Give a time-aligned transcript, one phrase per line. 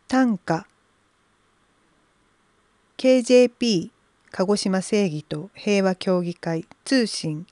[0.08, 0.68] 短歌。
[2.98, 3.90] KJP
[4.32, 7.48] 鹿児島正義と平和協議会通信。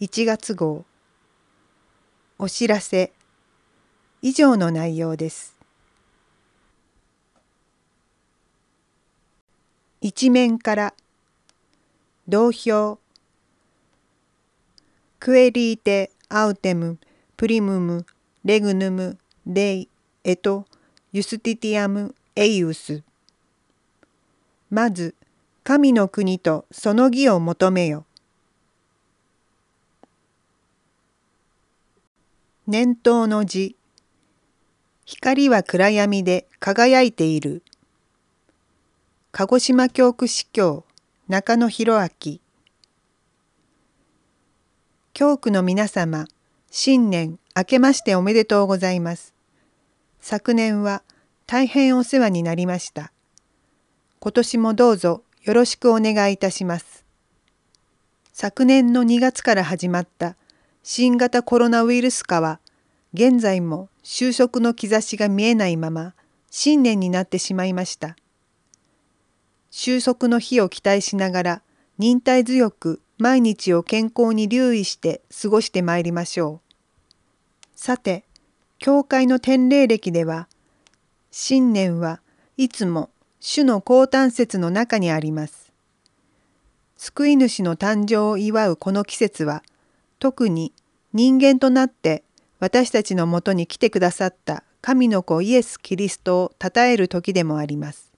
[0.00, 0.84] 1月号。
[2.38, 3.12] お知らせ。
[4.22, 5.59] 以上の内容です。
[10.02, 10.94] 一面から
[12.26, 12.98] 同票
[15.18, 16.98] クエリーテアウテム
[17.36, 18.06] プリムム
[18.42, 19.88] レグヌムデイ
[20.24, 20.64] エト
[21.12, 23.02] ユスティティアムエイウス。
[24.70, 25.14] まず
[25.64, 28.06] 神の国とその義を求めよ。
[32.66, 33.76] 念頭の字。
[35.04, 37.62] 光は暗闇で輝いている。
[39.32, 40.84] 鹿児島教区司教
[41.28, 42.38] 中野博明。
[45.12, 46.26] 教区の皆様
[46.68, 49.32] 新年明けましておめでとうございます。
[50.20, 51.04] 昨年は
[51.46, 53.12] 大変お世話になりました。
[54.18, 57.04] 今年もどうぞよろしくお願いいたします。
[58.32, 60.34] 昨年の2月から始まった
[60.82, 62.58] 新型コロナウイルス化は
[63.14, 66.14] 現在も収束の兆しが見えないまま
[66.50, 68.16] 新年になってしまいました。
[69.70, 71.62] 収束の日を期待しながら
[71.98, 76.70] 忍耐強く毎日を健康に留意して過ごしてまいりましょう。
[77.76, 78.24] さて、
[78.78, 80.48] 教会の天霊歴では、
[81.30, 82.20] 新年は
[82.56, 85.72] いつも主の降誕節の中にあります。
[86.96, 89.62] 救い主の誕生を祝うこの季節は、
[90.18, 90.72] 特に
[91.12, 92.24] 人間となって
[92.58, 98.09] 私たちのもとに来てくださった神の子イエス・キリストを称える時でもあります。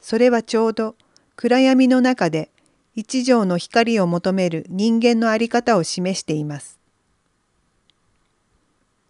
[0.00, 0.94] それはちょうど
[1.36, 2.50] 暗闇の中で
[2.94, 6.78] 一条の光を求める人間の在り方を示しています。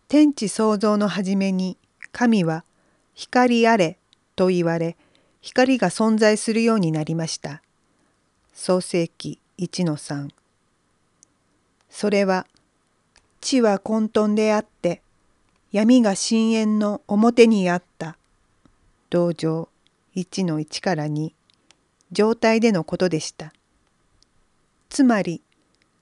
[0.09, 1.77] 天地創造の初めに
[2.13, 2.65] 神は
[3.15, 3.99] 光あれ
[4.35, 4.97] と言われ
[5.41, 7.63] 光が存在するようになりました。
[8.55, 10.31] 創世記1の3
[11.91, 12.47] それは
[13.41, 15.03] 地は混沌であって
[15.73, 18.17] 闇が深淵の表にあった。
[19.11, 19.69] 同情
[20.17, 21.33] 1の1から2
[22.11, 23.53] 状態でのことでした。
[24.89, 25.43] つまり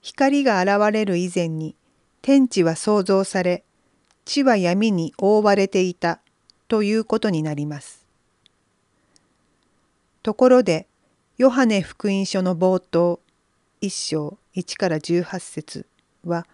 [0.01, 1.75] 光が現れる以前に
[2.21, 3.63] 天地は創造され
[4.23, 6.19] 地は闇に覆われていた
[6.67, 8.05] ということになります。
[10.23, 10.87] ところで
[11.37, 13.19] ヨハネ福音書の冒頭
[13.81, 15.85] 1章1から18節
[16.23, 16.47] は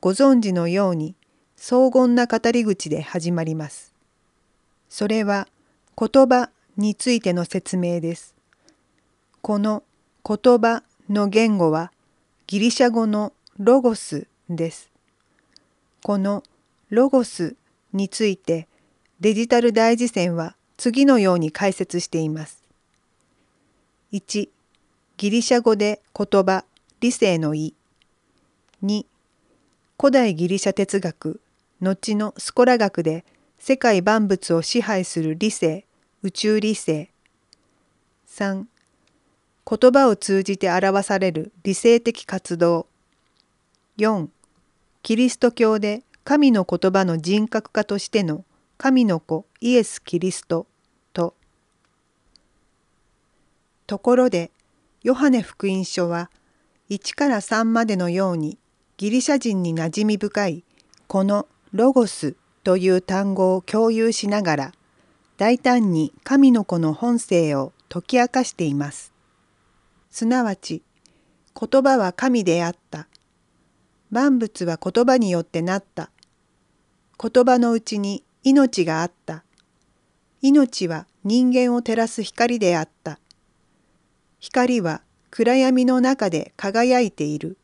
[0.00, 1.14] ご存知のように
[1.56, 3.92] 荘厳な語り口で始まります。
[4.88, 5.48] それは
[5.98, 8.34] 言葉についての説明です。
[9.42, 9.82] この
[10.26, 11.92] 言葉の言語は
[12.46, 14.90] ギリシャ語のロゴスです。
[16.02, 16.42] この
[16.88, 17.54] ロゴス
[17.92, 18.66] について
[19.20, 22.64] デジタル大辞典は次のように解説しています。
[24.14, 24.48] 1
[25.18, 26.64] ギリシャ語で言葉
[27.00, 27.74] 理性の意
[28.82, 29.04] 2
[30.00, 31.42] 古代ギリシャ哲学
[31.82, 33.26] 後のスコラ学で
[33.58, 35.84] 世界万物を支配する理性
[36.22, 37.08] 宇宙理性。
[38.28, 38.66] 3
[39.66, 42.86] 言葉を通じて表される理性的活動。
[43.96, 44.28] 4
[45.02, 48.44] キリスト教で神の言葉の人格化としての
[48.76, 50.66] 神の子イエス・キリスト。
[51.14, 51.34] と
[53.86, 54.50] ところで
[55.02, 56.30] ヨハネ福音書は
[56.90, 58.58] 1から3までのように
[58.98, 60.64] ギリシャ人に馴染み深い
[61.06, 64.72] このロゴスという単語を共有しながら
[65.40, 69.14] 大胆に神の子の本性を解き明かしています。
[70.10, 70.82] すなわち
[71.58, 73.08] 言葉は神であった。
[74.10, 76.10] 万物は言葉によってなった。
[77.18, 79.42] 言葉のうちに命があった。
[80.42, 83.18] 命は人間を照らす光であった。
[84.40, 85.00] 光は
[85.30, 87.56] 暗闇の中で輝いている。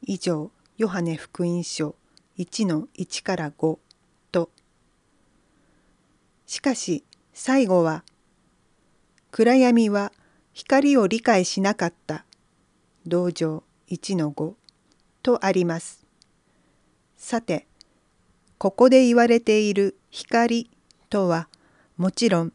[0.00, 1.96] 以上、ヨハネ福音書
[2.38, 3.78] 1の1から5
[4.30, 4.48] と。
[6.52, 7.02] しかし
[7.32, 8.04] 最後は、
[9.30, 10.12] 暗闇は
[10.52, 12.26] 光を理解しなかった。
[13.06, 14.52] 同情1-5
[15.22, 16.04] とあります。
[17.16, 17.66] さて、
[18.58, 20.68] ここで言われている光
[21.08, 21.48] とは
[21.96, 22.52] もちろん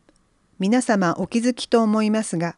[0.59, 2.55] 皆様お気づきと思いますが、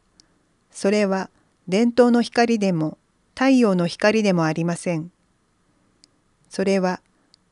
[0.71, 1.30] それは
[1.69, 2.97] 伝統の光でも
[3.33, 5.09] 太陽の光でもありません。
[6.50, 7.00] それは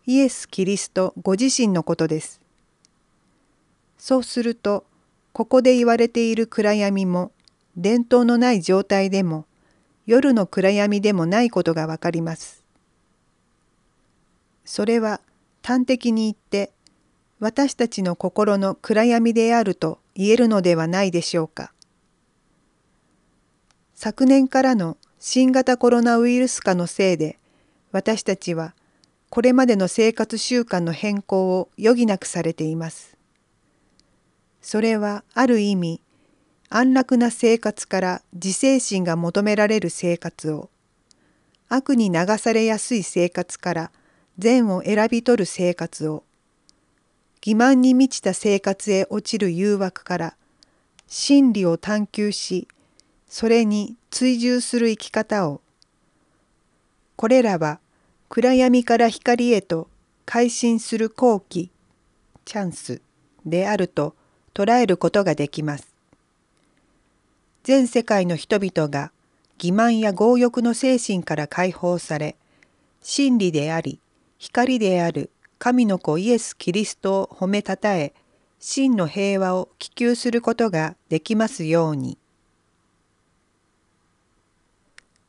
[0.05, 2.41] イエス・キリストご自身のことです。
[3.97, 4.85] そうすると、
[5.33, 7.31] ここで言われている暗闇も、
[7.75, 9.45] 伝統のない状態でも、
[10.05, 12.63] 夜の暗闇でもないことがわかります。
[14.65, 15.21] それは
[15.63, 16.71] 端的に言って、
[17.39, 21.71] 私たちの心の暗闇であると言えるのではないでしょうか。
[23.93, 27.39] 昨年からの新型コロナウイルス化のせいで
[27.91, 28.75] 私たちは
[29.29, 33.16] これまでの生活習慣の変更を余儀なくされています。
[34.67, 36.01] それはある意味
[36.67, 40.69] 安楽な生活から自制心が求められる生活を
[41.69, 43.91] 悪に流されやすい生活から
[44.37, 46.25] 善を選び取る生活を
[47.39, 50.35] 欺瞞に満ちた生活へ落ちる誘惑から
[51.07, 52.67] 真理を探求し
[53.29, 55.61] それに追従する生き方を
[57.15, 57.79] これらは
[58.27, 59.87] 暗闇から光へと
[60.25, 61.71] 改心する好機
[62.43, 63.01] チャンス
[63.45, 64.16] であると
[64.57, 65.93] 捉えることができます。
[67.61, 69.11] 全世界の人々が
[69.59, 72.35] 欺瞞や強欲の精神から解放され
[73.01, 73.99] 真理であり
[74.39, 78.13] 光である神の子イエス・キリストを褒めたたえ
[78.59, 82.17] 真の平和を希求することができますように。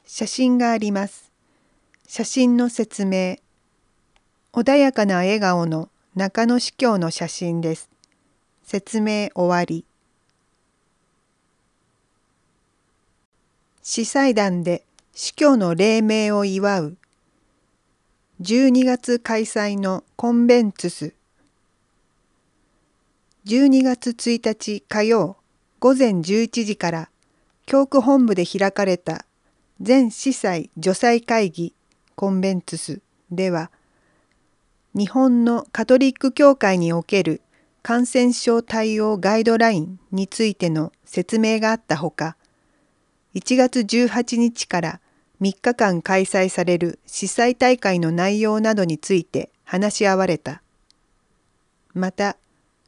[0.07, 1.31] 写真があります。
[2.07, 3.37] 写真の説明。
[4.55, 7.91] 穏やかな笑顔の中野司教の写真です。
[8.71, 9.87] 説明終わり。
[13.83, 14.85] 司祭壇で
[15.15, 16.97] 司教の黎明を祝う。
[18.43, 21.15] 12月開催のコンベンツス。
[23.47, 25.39] 12月1日火曜
[25.81, 27.09] 午前11時から
[27.65, 29.25] 教区本部で開かれた
[29.81, 31.73] 全司祭除祭会議
[32.17, 33.01] コンベンツス
[33.31, 33.71] では
[34.95, 37.41] 日本のカトリック教会における
[37.83, 42.37] 感染症対応ガイドラインについての説明があったほか
[43.35, 45.01] 1月18日から
[45.41, 50.63] 3日間開催される司祭大会の内容などについて話し合われた。
[51.95, 52.37] また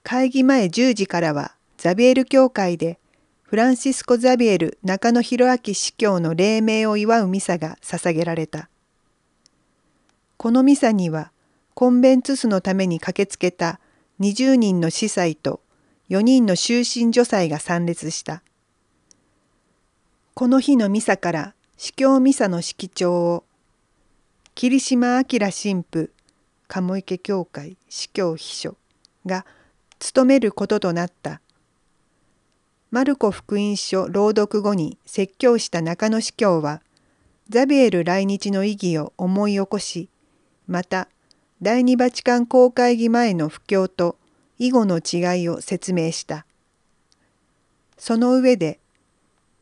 [0.02, 2.98] 会議前10時からはザビエル教会で
[3.42, 8.68] フランシスコ・ザビエル中野博明司教の黎明を祝うミサが捧げられた。
[10.36, 11.32] このミサには
[11.74, 13.78] コンベンツスのために駆けつけた
[14.20, 15.60] 20人の司祭と
[16.10, 18.42] 4人の終身女祭が参列した。
[20.34, 23.44] この日のミサから司教ミサの式長を
[24.54, 26.10] 霧島明神父
[26.68, 28.76] 鴨池教会司教秘書
[29.24, 29.46] が
[29.98, 31.40] 務めることとなった。
[32.90, 36.82] マルコ福音書朗読後に説教した中野司教は
[37.48, 40.10] ザビエル来日の意義を思い起こし
[40.66, 41.08] また
[41.62, 44.16] 第二バチカン公会議前の布教と
[44.58, 46.46] 以後の違いを説明した。
[47.98, 48.78] その上で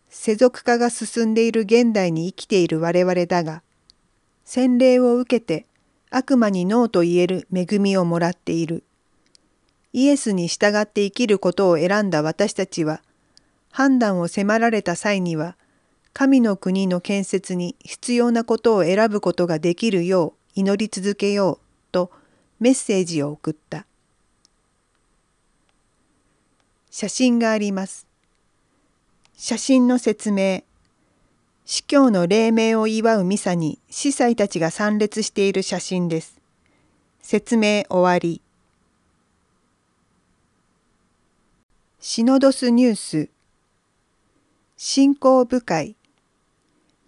[0.09, 3.63] 世俗化が進んでいる現代に生きている我々だが
[4.45, 5.67] 洗礼を受けて
[6.11, 8.85] 悪魔にノーと言える恵みをもらっている。
[9.93, 13.03] イエスに従って生きることを選んだ私たちは
[13.73, 15.57] 判断を迫られた際には
[16.13, 22.11] 神の国の建設に必要なことを選ぶことができるよう祈り続けようと
[22.61, 23.87] メッセージを送った。
[26.91, 28.07] 写真があります。
[29.37, 30.63] 写真の説明。
[31.65, 36.41] 司教の黎明を祝うミサに司祭たちが参列している写真です。
[37.21, 38.41] 説明終わり。
[42.01, 43.29] シノドスニュース
[44.77, 45.95] 信仰部会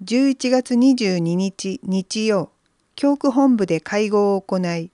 [0.05, 2.51] 11月22日日曜
[3.00, 4.90] 教区本部で会合を行い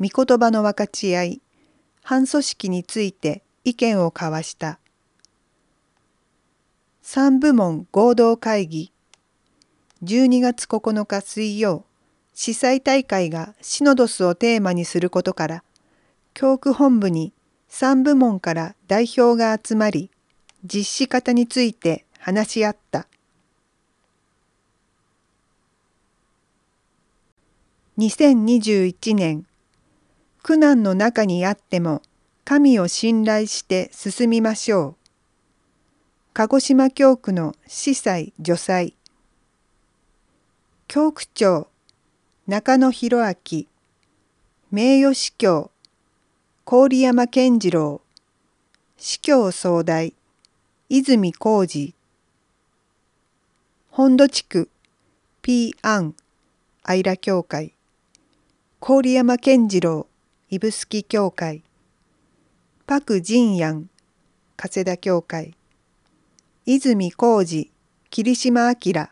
[0.00, 1.42] 御言葉の分かち合い
[2.02, 4.80] 反組織について意見を交わした
[7.02, 8.90] 三部門合同会議
[10.02, 11.84] 12月9日水曜
[12.34, 15.64] 司祭大会がシノドスをテーマにすることから
[16.34, 17.32] 教区本部に
[17.70, 20.10] 3部門から代表が集まり
[20.64, 23.06] 実施方について話し合った。
[27.98, 29.46] 2021年
[30.42, 32.02] 苦難の中にあっても
[32.44, 34.96] 神を信頼して進みましょう。
[36.34, 38.94] 鹿児島教区の司祭助祭。
[40.88, 41.68] 教区長
[42.46, 43.64] 中野博明。
[44.70, 45.70] 名誉司教
[46.66, 48.02] 郡山健次郎。
[48.98, 50.12] 司教総代
[50.90, 51.94] 泉浩二
[53.90, 54.68] 本土地区
[55.40, 56.14] P アン
[56.82, 57.75] アイラ協会。
[58.78, 60.06] 郡山健次郎
[60.50, 61.64] 指宿協会。
[62.86, 63.88] パク・ジンヤン
[64.54, 65.54] 加世田協会。
[66.66, 67.72] 泉浩二
[68.10, 69.08] 霧島明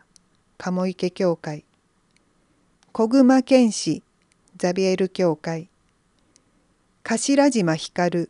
[0.59, 1.65] 鴨池教会。
[2.91, 4.03] 小熊健士
[4.55, 5.67] ザビエル教会。
[7.03, 8.29] 頭島光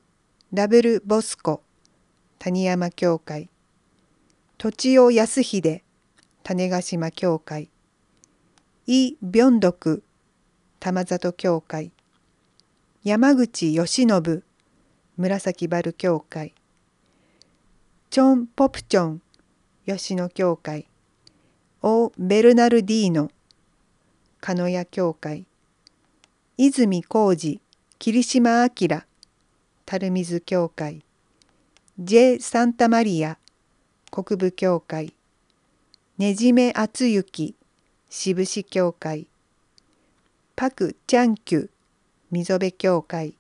[0.54, 1.62] ラベルボスコ
[2.40, 3.50] 谷山教会。
[4.58, 5.84] 土地尾康秀
[6.44, 7.70] 種子島教会。
[8.88, 10.05] イ・ビョンドク
[10.86, 11.92] 玉里教会。
[13.04, 14.08] 山口義信。
[15.18, 16.54] 紫原教会。
[18.12, 19.22] チョン・ポプチョン
[19.88, 20.88] 吉野教会。
[21.82, 23.32] オ・ベルナルディーノ。
[24.42, 25.48] 鹿屋教会。
[26.56, 27.60] 泉浩二
[27.98, 29.02] 霧島明。
[29.90, 31.02] 垂水教会。
[31.98, 33.40] J サンタマリア。
[34.12, 35.16] 国部教会。
[36.20, 37.56] ねじめ厚幸
[38.08, 39.28] 渋市教会。
[40.58, 41.70] パク・チャンキュ
[42.32, 43.34] 溝辺教会。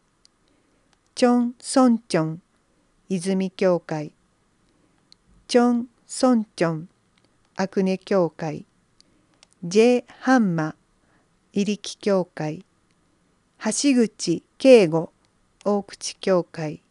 [1.15, 2.41] チョン・ソンチョン
[3.07, 4.11] 泉教会。
[5.47, 6.89] チョン・ソンチョン
[7.55, 8.65] アクネ教会。
[9.63, 10.75] J ハンマ
[11.53, 12.65] 入木教会。
[13.63, 15.09] 橋口慶吾
[15.63, 16.81] 大口教会。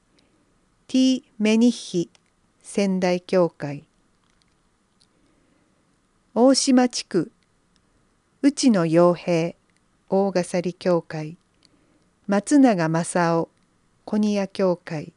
[0.88, 2.08] T メニッヒ
[2.62, 3.84] 仙台教会。
[6.34, 7.30] 大島地区
[8.40, 9.54] 内野洋平。
[10.16, 11.36] 大笠利教会。
[12.28, 13.48] 松永正夫
[14.04, 15.12] 小庭教会。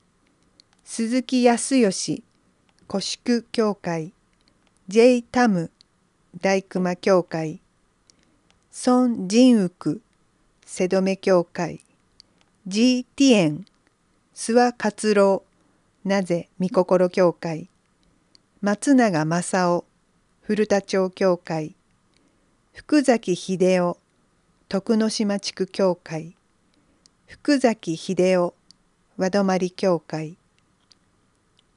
[0.83, 2.23] 鈴木康義
[2.87, 4.11] 古宿教会。
[4.87, 5.69] J タム
[6.41, 7.59] 大熊教会。
[8.71, 10.01] 孫仁福
[10.65, 11.81] 瀬戸目教会。
[12.65, 13.65] G ティエン
[14.33, 15.43] 諏訪活郎
[16.05, 17.69] なぜ御心教会。
[18.61, 19.85] 松永正夫
[20.41, 21.75] 古田町教会。
[22.73, 23.99] 福崎秀夫
[24.69, 26.35] 徳之島地区教会
[27.25, 28.53] 福崎秀夫
[29.15, 30.35] 和泊教会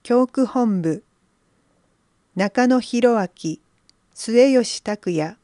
[0.03, 1.05] 教区本部
[2.35, 3.61] 中野博明
[4.13, 5.37] 末吉拓也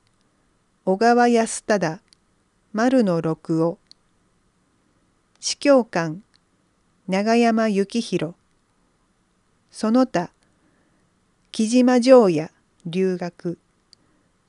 [0.84, 2.00] 小川康忠
[2.72, 3.78] 丸野六夫
[5.38, 6.24] 司教官
[7.06, 8.34] 長山幸宏
[9.70, 10.32] その他
[11.52, 12.50] 木島城也
[12.84, 13.56] 留学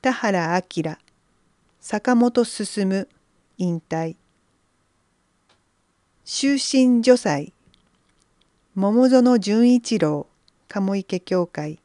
[0.02, 0.98] 田原明
[1.90, 3.08] 坂本進
[3.56, 4.18] 引退。
[6.26, 7.54] 終身女祭。
[8.76, 10.26] 桃園純一郎
[10.68, 11.80] 鴨池教会。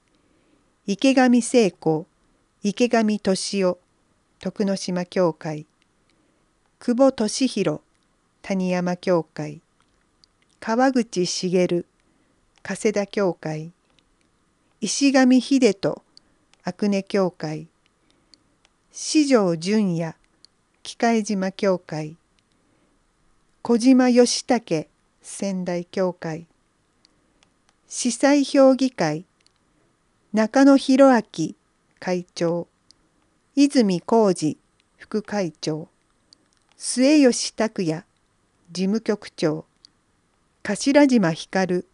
[0.89, 2.07] 池上聖子
[2.65, 3.79] 池上俊夫
[4.41, 5.67] 徳之島教会。
[6.81, 7.81] 久保俊弘
[8.43, 9.61] 谷山教会。
[10.59, 11.85] 川口茂
[12.65, 13.71] 加世田教会。
[14.81, 16.03] 石上秀人
[16.65, 17.72] 阿久根教会。
[18.95, 20.15] 四条淳也
[20.83, 22.17] 機械島教会。
[23.63, 24.87] 小島義武
[25.23, 26.45] 仙台教会。
[27.89, 29.25] 司祭評議会。
[30.35, 31.55] 中野博明
[31.99, 32.67] 会長。
[33.57, 34.59] 泉浩二
[34.99, 35.89] 副会長。
[36.77, 38.05] 末吉拓也
[38.71, 39.65] 事務局長。
[40.63, 41.87] 頭島光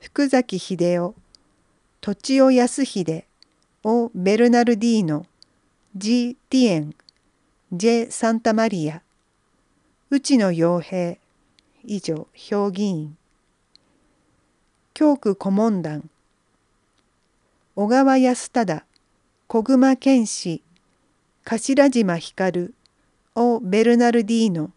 [0.00, 1.14] 福崎秀夫。
[2.00, 3.26] 土地尾康秀
[3.84, 5.26] オ・ベルナルディーノ。
[6.00, 6.94] G・ ティエン
[7.72, 9.02] J・ サンタマリア
[10.10, 11.16] 内野洋平
[11.82, 13.16] 以上評議員。
[14.94, 16.08] 教区顧問団
[17.74, 18.84] 小川康忠
[19.48, 20.62] 小熊健志
[21.44, 22.72] 頭島光
[23.34, 24.70] オ・ベルナルディーノ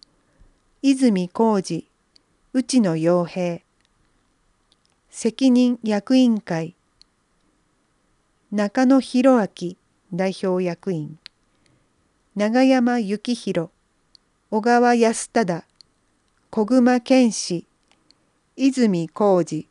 [0.81, 1.85] 泉浩二
[2.51, 3.59] 内野洋平
[5.11, 6.73] 責任役員会。
[8.51, 9.75] 中野博明
[10.13, 11.17] 代表役員。
[12.35, 13.69] 長山幸宏。
[14.49, 15.63] 小川康忠。
[16.49, 17.63] 小熊健志
[18.57, 19.70] 泉浩二。